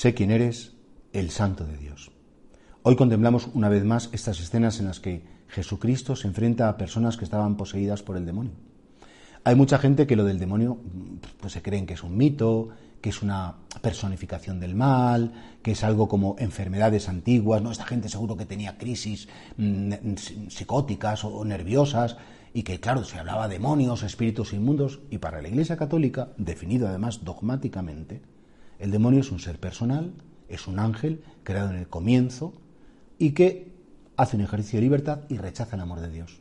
[0.00, 0.72] Sé quién eres,
[1.12, 2.10] el Santo de Dios.
[2.84, 7.18] Hoy contemplamos una vez más estas escenas en las que Jesucristo se enfrenta a personas
[7.18, 8.52] que estaban poseídas por el demonio.
[9.44, 10.78] Hay mucha gente que lo del demonio
[11.38, 12.70] pues se creen que es un mito,
[13.02, 17.70] que es una personificación del mal, que es algo como enfermedades antiguas, ¿no?
[17.70, 19.28] Esta gente seguro que tenía crisis
[19.58, 20.14] mm,
[20.48, 22.16] psicóticas o nerviosas
[22.54, 26.88] y que, claro, se hablaba de demonios, espíritus inmundos, y para la Iglesia Católica, definido
[26.88, 28.22] además dogmáticamente,
[28.80, 30.12] el demonio es un ser personal,
[30.48, 32.52] es un ángel creado en el comienzo
[33.18, 33.70] y que
[34.16, 36.40] hace un ejercicio de libertad y rechaza el amor de Dios.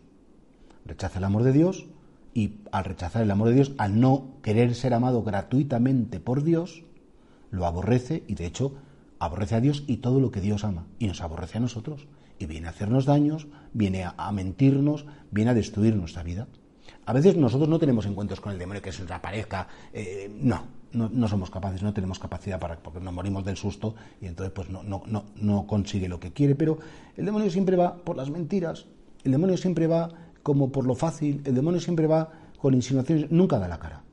[0.86, 1.86] Rechaza el amor de Dios
[2.34, 6.84] y al rechazar el amor de Dios, al no querer ser amado gratuitamente por Dios,
[7.52, 8.76] lo aborrece y de hecho
[9.20, 12.08] aborrece a Dios y todo lo que Dios ama y nos aborrece a nosotros
[12.40, 16.48] y viene a hacernos daños, viene a, mentirnos, viene a destruir nuestra vida.
[17.10, 20.62] A veces nosotros no tenemos encuentros con el demonio que se nos aparezca, eh, no,
[20.94, 24.70] no, somos capaces, no tenemos capacidad para, porque nos morimos del susto y entonces pues
[24.70, 26.78] no, no, no, no consigue lo que quiere, pero
[27.18, 28.86] el demonio siempre va por las mentiras,
[29.24, 30.12] el demonio siempre va
[30.44, 32.30] como por lo fácil, el demonio siempre va
[32.62, 34.04] con insinuaciones, nunca da la cara,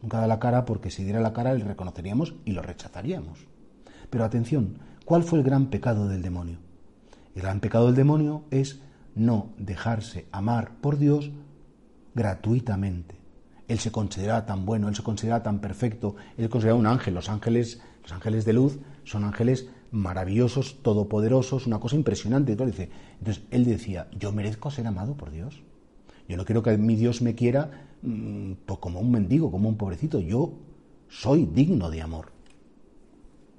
[0.00, 3.40] nunca da la cara porque si diera la cara le reconoceríamos y lo rechazaríamos.
[4.08, 6.56] Pero atención, ¿cuál fue el gran pecado del demonio?
[7.34, 8.80] El gran pecado del demonio es
[9.14, 11.30] no dejarse amar por Dios
[12.16, 13.14] gratuitamente.
[13.68, 17.14] Él se considera tan bueno, él se considera tan perfecto, él considera un ángel.
[17.14, 22.52] Los ángeles, los ángeles de luz son ángeles maravillosos, todopoderosos, una cosa impresionante.
[22.52, 25.62] Entonces, entonces él decía, yo merezco ser amado por Dios.
[26.28, 29.76] Yo no quiero que mi Dios me quiera mm, pues como un mendigo, como un
[29.76, 30.18] pobrecito.
[30.18, 30.54] Yo
[31.08, 32.32] soy digno de amor.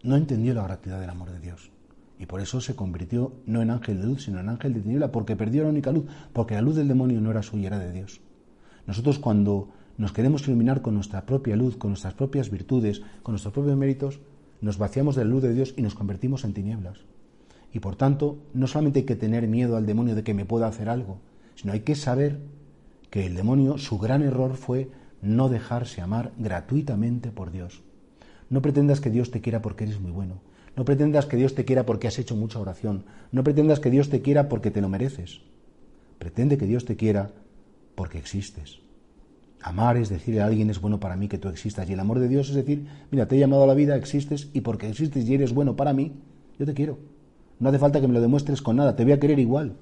[0.04, 1.72] No entendió la gratuidad del amor de Dios.
[2.20, 5.12] Y por eso se convirtió no en ángel de luz, sino en ángel de tiniebla,
[5.12, 7.92] porque perdió la única luz, porque la luz del demonio no era suya, era de
[7.92, 8.22] Dios.
[8.88, 13.54] Nosotros cuando nos queremos iluminar con nuestra propia luz, con nuestras propias virtudes, con nuestros
[13.54, 14.20] propios méritos,
[14.62, 17.00] nos vaciamos de la luz de Dios y nos convertimos en tinieblas.
[17.74, 20.68] Y por tanto, no solamente hay que tener miedo al demonio de que me pueda
[20.68, 21.20] hacer algo,
[21.56, 22.40] sino hay que saber
[23.10, 24.90] que el demonio, su gran error fue
[25.22, 27.82] no dejarse amar gratuitamente por Dios.
[28.50, 30.36] No pretendas que Dios te quiera porque eres muy bueno.
[30.76, 33.04] No pretendas que Dios te quiera porque has hecho mucha oración.
[33.32, 35.42] No pretendas que Dios te quiera porque te lo mereces.
[36.20, 37.32] Pretende que Dios te quiera
[37.98, 38.78] porque existes.
[39.64, 41.90] Amar es decirle a alguien es bueno para mí que tú existas.
[41.90, 44.50] Y el amor de Dios es decir, mira, te he llamado a la vida, existes,
[44.54, 46.14] y porque existes y eres bueno para mí,
[46.60, 47.00] yo te quiero.
[47.60, 49.78] No hace falta que me lo demuestres con nada, te voy a querer igual.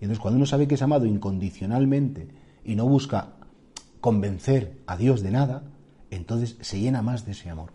[0.00, 2.26] Y entonces cuando uno sabe que es amado incondicionalmente
[2.64, 3.34] y no busca
[4.00, 5.62] convencer a Dios de nada,
[6.10, 7.70] entonces se llena más de ese amor.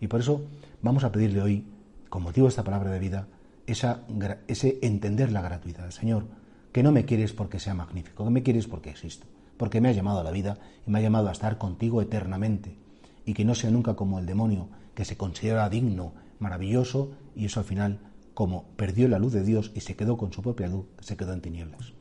[0.00, 0.46] Y por eso
[0.82, 1.64] vamos a pedirle hoy
[2.08, 3.28] con motivo de esta palabra de vida,
[3.66, 5.90] ese entender la gratuidad.
[5.90, 6.24] Señor,
[6.72, 9.92] que no me quieres porque sea magnífico, que me quieres porque existo, porque me ha
[9.92, 12.76] llamado a la vida y me ha llamado a estar contigo eternamente,
[13.24, 17.60] y que no sea nunca como el demonio, que se considera digno, maravilloso, y eso
[17.60, 18.00] al final,
[18.34, 21.32] como perdió la luz de Dios y se quedó con su propia luz, se quedó
[21.32, 21.92] en tinieblas.